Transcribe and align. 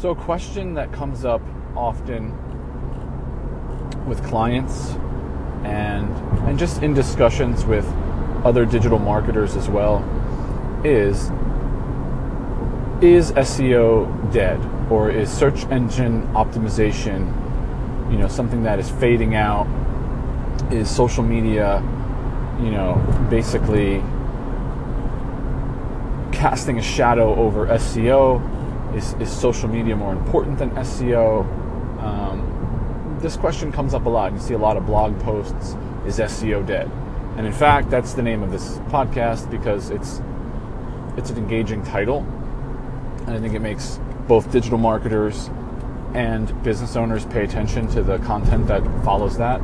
So, 0.00 0.10
a 0.10 0.14
question 0.14 0.74
that 0.74 0.92
comes 0.92 1.24
up 1.24 1.42
often 1.74 2.30
with 4.06 4.22
clients 4.22 4.90
and 5.64 6.08
and 6.46 6.56
just 6.56 6.84
in 6.84 6.94
discussions 6.94 7.64
with 7.64 7.84
other 8.44 8.64
digital 8.64 9.00
marketers 9.00 9.56
as 9.56 9.68
well 9.68 10.04
is 10.84 11.32
is 13.02 13.32
SEO 13.32 14.32
dead? 14.32 14.60
Or 14.88 15.10
is 15.10 15.32
search 15.32 15.64
engine 15.64 16.22
optimization 16.28 17.26
you 18.12 18.18
know 18.18 18.28
something 18.28 18.62
that 18.62 18.78
is 18.78 18.88
fading 18.88 19.34
out? 19.34 19.66
Is 20.70 20.88
social 20.88 21.24
media 21.24 21.82
you 22.62 22.70
know 22.70 22.94
basically 23.30 24.00
casting 26.30 26.78
a 26.78 26.82
shadow 26.82 27.34
over 27.34 27.66
SEO 27.66 28.57
is, 28.98 29.14
is 29.14 29.30
social 29.30 29.68
media 29.68 29.96
more 29.96 30.12
important 30.12 30.58
than 30.58 30.70
SEO 30.72 31.44
um, 32.02 33.18
this 33.20 33.36
question 33.36 33.72
comes 33.72 33.94
up 33.94 34.04
a 34.04 34.08
lot 34.08 34.32
you 34.32 34.38
see 34.38 34.54
a 34.54 34.58
lot 34.58 34.76
of 34.76 34.84
blog 34.84 35.18
posts 35.20 35.74
is 36.06 36.18
SEO 36.18 36.66
dead 36.66 36.90
and 37.36 37.46
in 37.46 37.52
fact 37.52 37.88
that's 37.88 38.12
the 38.12 38.22
name 38.22 38.42
of 38.42 38.50
this 38.50 38.78
podcast 38.90 39.50
because 39.50 39.90
it's 39.90 40.20
it's 41.16 41.30
an 41.30 41.36
engaging 41.36 41.82
title 41.82 42.26
and 43.26 43.30
I 43.30 43.40
think 43.40 43.54
it 43.54 43.60
makes 43.60 44.00
both 44.26 44.50
digital 44.50 44.78
marketers 44.78 45.50
and 46.14 46.62
business 46.62 46.96
owners 46.96 47.26
pay 47.26 47.44
attention 47.44 47.86
to 47.88 48.02
the 48.02 48.18
content 48.18 48.66
that 48.68 48.82
follows 49.04 49.36
that. 49.38 49.60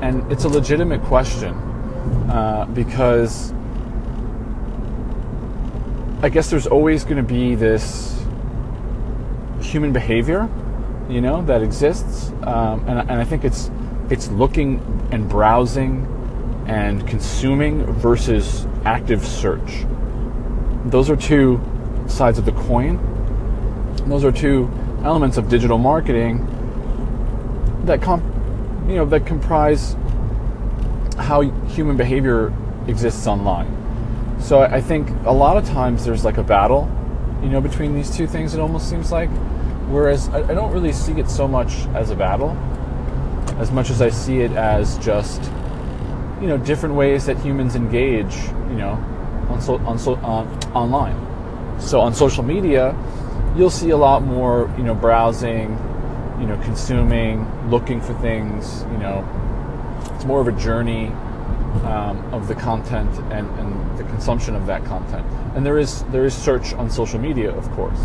And 0.00 0.30
it's 0.30 0.44
a 0.44 0.48
legitimate 0.48 1.02
question 1.02 1.54
uh, 2.30 2.66
because 2.72 3.52
I 6.22 6.28
guess 6.28 6.50
there's 6.50 6.66
always 6.66 7.04
going 7.04 7.16
to 7.16 7.22
be 7.22 7.54
this 7.54 8.24
human 9.76 9.92
behavior, 9.92 10.48
you 11.06 11.20
know, 11.20 11.42
that 11.42 11.60
exists, 11.62 12.30
um, 12.44 12.82
and, 12.88 12.98
and 12.98 13.20
I 13.20 13.24
think 13.24 13.44
it's 13.44 13.70
it's 14.08 14.28
looking 14.28 14.80
and 15.12 15.28
browsing 15.28 16.06
and 16.66 17.06
consuming 17.06 17.84
versus 17.92 18.66
active 18.86 19.22
search. 19.22 19.84
Those 20.86 21.10
are 21.10 21.16
two 21.16 21.60
sides 22.06 22.38
of 22.38 22.46
the 22.46 22.52
coin. 22.52 22.96
Those 24.06 24.24
are 24.24 24.32
two 24.32 24.70
elements 25.04 25.36
of 25.36 25.50
digital 25.50 25.76
marketing 25.76 26.40
that 27.84 28.00
comp, 28.00 28.24
you 28.88 28.96
know 28.96 29.04
that 29.04 29.26
comprise 29.26 29.94
how 31.18 31.42
human 31.76 31.98
behavior 31.98 32.50
exists 32.88 33.26
online. 33.26 33.70
So 34.40 34.62
I 34.62 34.80
think 34.80 35.10
a 35.26 35.32
lot 35.32 35.58
of 35.58 35.66
times 35.66 36.06
there's 36.06 36.24
like 36.24 36.38
a 36.38 36.42
battle, 36.42 36.88
you 37.42 37.50
know, 37.50 37.60
between 37.60 37.94
these 37.94 38.10
two 38.16 38.26
things. 38.26 38.54
It 38.54 38.60
almost 38.60 38.88
seems 38.88 39.12
like, 39.12 39.30
whereas 39.88 40.28
I, 40.30 40.40
I 40.40 40.54
don't 40.54 40.72
really 40.72 40.92
see 40.92 41.12
it 41.14 41.28
so 41.28 41.46
much 41.46 41.86
as 41.94 42.10
a 42.10 42.16
battle, 42.16 42.50
as 43.58 43.70
much 43.70 43.90
as 43.90 44.02
I 44.02 44.10
see 44.10 44.40
it 44.40 44.52
as 44.52 44.98
just, 44.98 45.42
you 46.40 46.48
know, 46.48 46.58
different 46.58 46.94
ways 46.94 47.26
that 47.26 47.38
humans 47.38 47.76
engage, 47.76 48.34
you 48.68 48.76
know, 48.76 48.92
on 49.48 49.60
so, 49.60 49.76
on 49.78 49.98
so, 49.98 50.16
on 50.16 50.46
online. 50.74 51.80
So 51.80 52.00
on 52.00 52.14
social 52.14 52.42
media, 52.42 52.96
you'll 53.56 53.70
see 53.70 53.90
a 53.90 53.96
lot 53.96 54.22
more, 54.22 54.72
you 54.76 54.82
know, 54.82 54.94
browsing, 54.94 55.70
you 56.40 56.46
know, 56.46 56.58
consuming, 56.62 57.46
looking 57.70 58.00
for 58.00 58.14
things. 58.14 58.82
You 58.92 58.98
know, 58.98 59.24
it's 60.14 60.24
more 60.24 60.40
of 60.40 60.48
a 60.48 60.52
journey 60.52 61.08
um, 61.84 62.22
of 62.32 62.48
the 62.48 62.54
content 62.54 63.10
and, 63.32 63.48
and 63.58 63.98
the 63.98 64.04
consumption 64.04 64.54
of 64.54 64.66
that 64.66 64.84
content. 64.84 65.26
And 65.54 65.64
there 65.64 65.78
is 65.78 66.02
there 66.04 66.24
is 66.24 66.34
search 66.34 66.74
on 66.74 66.90
social 66.90 67.18
media, 67.18 67.50
of 67.50 67.70
course. 67.72 67.98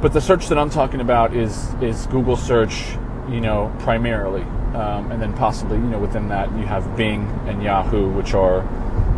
But 0.00 0.14
the 0.14 0.20
search 0.20 0.48
that 0.48 0.58
I'm 0.58 0.70
talking 0.70 1.00
about 1.00 1.34
is 1.34 1.74
is 1.82 2.06
Google 2.06 2.36
search, 2.36 2.96
you 3.28 3.40
know, 3.40 3.74
primarily, 3.80 4.42
um, 4.74 5.12
and 5.12 5.20
then 5.20 5.34
possibly, 5.34 5.76
you 5.76 5.84
know, 5.84 5.98
within 5.98 6.28
that 6.28 6.50
you 6.56 6.64
have 6.64 6.96
Bing 6.96 7.28
and 7.46 7.62
Yahoo, 7.62 8.08
which 8.10 8.32
are 8.32 8.62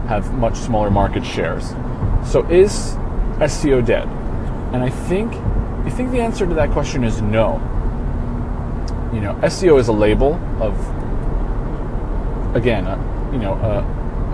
have 0.09 0.35
much 0.35 0.57
smaller 0.57 0.91
market 0.91 1.25
shares. 1.25 1.71
So 2.25 2.45
is 2.49 2.97
SEO 3.39 3.87
dead? 3.87 4.09
And 4.73 4.83
I 4.83 4.91
think 4.91 5.33
I 5.85 5.91
think 5.91 6.11
the 6.11 6.21
answer 6.21 6.47
to 6.47 6.55
that 6.55 6.71
question 6.71 7.05
is 7.05 7.23
no. 7.23 7.61
You 9.13 9.21
know, 9.21 9.35
SEO 9.43 9.79
is 9.79 9.87
a 9.87 9.93
label 9.93 10.35
of 10.61 10.75
again, 12.57 12.87
uh, 12.87 13.31
you 13.33 13.39
know, 13.39 13.55
uh, 13.55 13.85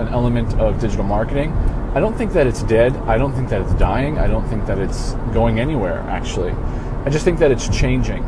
an 0.01 0.09
element 0.09 0.55
of 0.55 0.81
digital 0.81 1.05
marketing. 1.05 1.51
I 1.95 2.01
don't 2.01 2.17
think 2.17 2.33
that 2.33 2.47
it's 2.47 2.63
dead. 2.63 2.95
I 2.97 3.19
don't 3.19 3.33
think 3.33 3.49
that 3.49 3.63
it's 3.63 3.75
dying. 3.75 4.19
I 4.19 4.27
don't 4.27 4.47
think 4.49 4.67
that 4.67 4.79
it's 4.79 5.13
going 5.33 5.59
anywhere. 5.59 6.01
Actually, 6.01 6.53
I 7.05 7.11
just 7.11 7.25
think 7.25 7.39
that 7.39 7.51
it's 7.51 7.69
changing. 7.69 8.23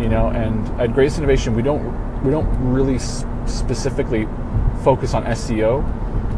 You 0.00 0.08
know, 0.08 0.28
and 0.28 0.66
at 0.80 0.94
Grace 0.94 1.18
Innovation, 1.18 1.54
we 1.54 1.62
don't 1.62 1.82
we 2.24 2.30
don't 2.30 2.48
really 2.72 2.98
specifically 2.98 4.26
focus 4.82 5.14
on 5.14 5.24
SEO. 5.24 5.82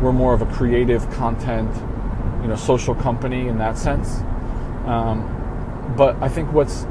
We're 0.00 0.12
more 0.12 0.34
of 0.34 0.42
a 0.42 0.46
creative 0.46 1.08
content 1.12 1.70
you 2.44 2.48
know 2.48 2.56
social 2.56 2.94
company 2.94 3.48
in 3.48 3.56
that 3.58 3.78
sense. 3.78 4.20
Um, 4.84 5.94
but 5.96 6.14
I 6.22 6.28
think 6.28 6.52
what's 6.52 6.84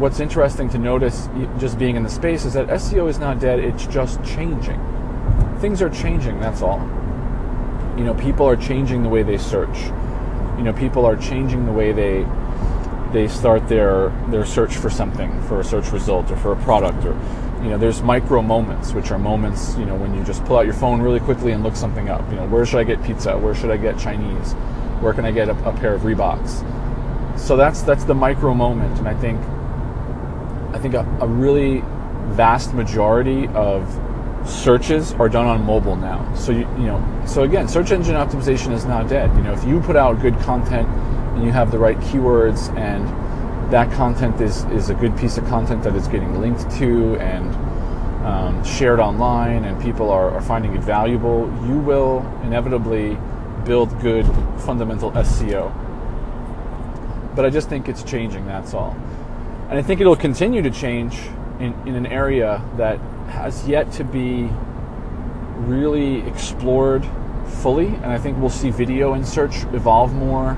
what's 0.00 0.18
interesting 0.18 0.68
to 0.70 0.78
notice 0.78 1.28
just 1.58 1.78
being 1.78 1.94
in 1.96 2.02
the 2.02 2.10
space 2.10 2.44
is 2.44 2.52
that 2.54 2.66
SEO 2.66 3.08
is 3.08 3.18
not 3.18 3.38
dead. 3.38 3.60
It's 3.60 3.86
just 3.86 4.22
changing. 4.24 4.80
Things 5.60 5.80
are 5.80 5.88
changing. 5.88 6.40
That's 6.40 6.62
all. 6.62 6.80
You 7.96 8.04
know, 8.04 8.14
people 8.14 8.46
are 8.46 8.56
changing 8.56 9.02
the 9.02 9.08
way 9.08 9.22
they 9.22 9.38
search. 9.38 9.76
You 10.58 10.64
know, 10.64 10.72
people 10.72 11.04
are 11.06 11.16
changing 11.16 11.66
the 11.66 11.72
way 11.72 11.92
they 11.92 12.26
they 13.12 13.28
start 13.28 13.68
their 13.68 14.10
their 14.30 14.44
search 14.44 14.76
for 14.76 14.90
something, 14.90 15.40
for 15.42 15.60
a 15.60 15.64
search 15.64 15.90
result, 15.92 16.30
or 16.30 16.36
for 16.36 16.52
a 16.52 16.56
product, 16.56 17.04
or 17.04 17.14
you 17.62 17.70
know, 17.70 17.78
there's 17.78 18.02
micro 18.02 18.42
moments, 18.42 18.92
which 18.92 19.10
are 19.10 19.18
moments, 19.18 19.76
you 19.76 19.86
know, 19.86 19.94
when 19.96 20.14
you 20.14 20.22
just 20.24 20.44
pull 20.44 20.58
out 20.58 20.66
your 20.66 20.74
phone 20.74 21.00
really 21.00 21.20
quickly 21.20 21.52
and 21.52 21.64
look 21.64 21.74
something 21.74 22.08
up. 22.08 22.28
You 22.30 22.36
know, 22.36 22.46
where 22.46 22.66
should 22.66 22.78
I 22.78 22.84
get 22.84 23.02
pizza? 23.02 23.36
Where 23.38 23.54
should 23.54 23.70
I 23.70 23.76
get 23.76 23.98
Chinese? 23.98 24.52
Where 25.00 25.14
can 25.14 25.24
I 25.24 25.30
get 25.30 25.48
a, 25.48 25.68
a 25.68 25.72
pair 25.72 25.94
of 25.94 26.02
Reeboks? 26.02 27.38
So 27.38 27.56
that's 27.56 27.82
that's 27.82 28.04
the 28.04 28.14
micro 28.14 28.54
moment, 28.54 28.98
and 28.98 29.08
I 29.08 29.14
think 29.14 29.40
I 30.74 30.78
think 30.78 30.94
a, 30.94 31.06
a 31.20 31.26
really 31.26 31.82
vast 32.34 32.74
majority 32.74 33.46
of 33.48 33.98
searches 34.46 35.12
are 35.14 35.28
done 35.28 35.46
on 35.46 35.64
mobile 35.64 35.96
now. 35.96 36.34
So 36.34 36.52
you 36.52 36.60
you 36.78 36.86
know, 36.86 37.22
so 37.26 37.42
again, 37.42 37.68
search 37.68 37.90
engine 37.90 38.14
optimization 38.14 38.72
is 38.72 38.84
not 38.84 39.08
dead. 39.08 39.34
You 39.36 39.42
know, 39.42 39.52
if 39.52 39.64
you 39.64 39.80
put 39.80 39.96
out 39.96 40.20
good 40.20 40.38
content 40.40 40.88
and 40.88 41.44
you 41.44 41.52
have 41.52 41.70
the 41.70 41.78
right 41.78 41.98
keywords 41.98 42.74
and 42.76 43.06
that 43.72 43.92
content 43.92 44.40
is, 44.40 44.64
is 44.66 44.90
a 44.90 44.94
good 44.94 45.16
piece 45.18 45.38
of 45.38 45.46
content 45.46 45.82
that 45.82 45.94
is 45.96 46.06
getting 46.08 46.40
linked 46.40 46.70
to 46.78 47.16
and 47.16 47.54
um, 48.24 48.64
shared 48.64 49.00
online 49.00 49.64
and 49.64 49.80
people 49.82 50.10
are, 50.10 50.30
are 50.30 50.40
finding 50.40 50.74
it 50.74 50.80
valuable, 50.80 51.46
you 51.66 51.78
will 51.78 52.20
inevitably 52.42 53.18
build 53.64 54.00
good 54.00 54.24
fundamental 54.60 55.10
SEO. 55.12 55.74
But 57.34 57.44
I 57.44 57.50
just 57.50 57.68
think 57.68 57.88
it's 57.88 58.02
changing, 58.02 58.46
that's 58.46 58.72
all. 58.72 58.96
And 59.68 59.78
I 59.78 59.82
think 59.82 60.00
it'll 60.00 60.16
continue 60.16 60.62
to 60.62 60.70
change 60.70 61.18
in, 61.58 61.74
in 61.86 61.96
an 61.96 62.06
area 62.06 62.62
that 62.76 63.00
has 63.28 63.66
yet 63.68 63.92
to 63.92 64.04
be 64.04 64.48
really 65.58 66.26
explored 66.28 67.06
fully. 67.62 67.86
And 67.86 68.06
I 68.06 68.18
think 68.18 68.38
we'll 68.38 68.50
see 68.50 68.70
video 68.70 69.14
and 69.14 69.26
search 69.26 69.64
evolve 69.72 70.12
more 70.14 70.56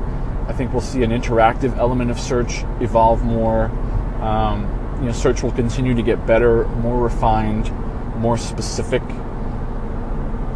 I 0.48 0.54
think 0.54 0.72
we'll 0.72 0.80
see 0.80 1.02
an 1.02 1.10
interactive 1.10 1.76
element 1.76 2.10
of 2.10 2.18
search 2.18 2.64
evolve 2.80 3.22
more. 3.22 3.66
Um, 4.22 4.62
you 4.98 5.06
know, 5.06 5.12
search 5.12 5.42
will 5.42 5.52
continue 5.52 5.94
to 5.94 6.02
get 6.02 6.26
better, 6.26 6.66
more 6.68 6.98
refined, 7.02 7.70
more 8.16 8.38
specific. 8.38 9.02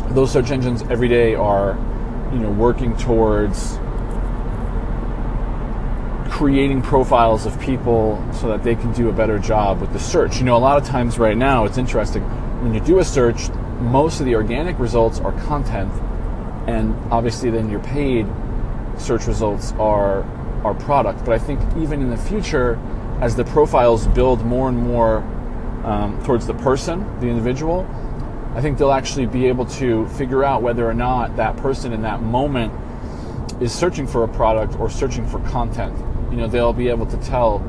Those 0.09 0.33
search 0.33 0.51
engines 0.51 0.81
every 0.85 1.09
day 1.09 1.35
are, 1.35 1.77
you 2.33 2.39
know, 2.39 2.51
working 2.51 2.97
towards 2.97 3.77
creating 6.43 6.83
profiles 6.83 7.47
of 7.47 7.61
people 7.61 8.21
so 8.33 8.49
that 8.49 8.65
they 8.65 8.75
can 8.75 8.93
do 8.95 9.09
a 9.09 9.13
better 9.13 9.39
job 9.39 9.81
with 9.81 9.93
the 9.93 9.99
search. 10.01 10.39
You 10.39 10.45
know, 10.45 10.57
a 10.57 10.59
lot 10.59 10.77
of 10.77 10.85
times 10.85 11.17
right 11.17 11.37
now, 11.37 11.67
it's 11.67 11.79
interesting 11.79 12.21
when 12.65 12.75
you 12.75 12.81
do 12.81 12.99
a 12.99 13.05
search, 13.05 13.49
most 13.79 14.19
of 14.19 14.27
the 14.27 14.35
organic 14.35 14.77
results 14.81 15.21
are 15.21 15.31
content, 15.43 15.93
and 16.67 16.97
obviously 17.13 17.49
then 17.49 17.71
you're 17.71 17.79
paid 17.79 18.27
search 18.99 19.29
results 19.29 19.71
are 19.79 20.25
our 20.65 20.75
product. 20.75 21.25
But 21.25 21.35
I 21.35 21.39
think 21.39 21.61
even 21.77 22.03
in 22.03 22.11
the 22.11 22.17
future, 22.17 22.77
as 23.21 23.37
the 23.37 23.45
profiles 23.45 24.09
build 24.09 24.45
more 24.45 24.69
and 24.69 24.77
more 24.77 25.19
um, 25.85 26.21
towards 26.25 26.49
the 26.49 26.55
person, 26.55 27.05
the 27.21 27.29
individual, 27.29 27.89
I 28.57 28.61
think 28.61 28.79
they'll 28.79 28.91
actually 28.91 29.27
be 29.27 29.47
able 29.47 29.67
to 29.67 30.09
figure 30.09 30.43
out 30.43 30.61
whether 30.61 30.91
or 30.91 30.95
not 30.95 31.37
that 31.37 31.57
person 31.59 31.93
in 31.93 32.03
that 32.03 32.21
moment 32.21 32.73
is 33.63 33.73
searching 33.73 34.09
for 34.09 34.25
a 34.25 34.29
product 34.29 34.75
or 34.81 34.91
searching 34.91 35.25
for 35.29 35.39
content. 35.49 35.97
You 36.33 36.39
know, 36.39 36.49
they'll 36.49 36.73
be 36.73 36.89
able 36.89 37.07
to 37.07 37.17
tell, 37.19 37.61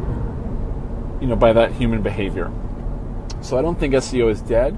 you 1.22 1.28
know, 1.28 1.36
by 1.36 1.54
that 1.54 1.74
human 1.74 2.02
behavior. 2.02 2.52
So 3.42 3.58
I 3.58 3.62
don't 3.62 3.78
think 3.78 3.94
SEO 3.94 4.32
is 4.32 4.42
dead. 4.42 4.76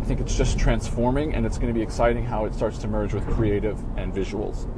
I 0.00 0.04
think 0.04 0.20
it's 0.20 0.36
just 0.36 0.58
transforming 0.58 1.34
and 1.34 1.46
it's 1.46 1.56
going 1.56 1.72
to 1.72 1.74
be 1.74 1.82
exciting 1.82 2.24
how 2.24 2.44
it 2.44 2.54
starts 2.54 2.78
to 2.78 2.88
merge 2.88 3.14
with 3.14 3.24
creative 3.28 3.78
and 3.96 4.12
visuals. 4.12 4.68